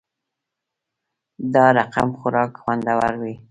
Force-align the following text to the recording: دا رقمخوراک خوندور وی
دا 1.53 1.65
رقمخوراک 1.77 2.51
خوندور 2.61 3.13
وی 3.21 3.33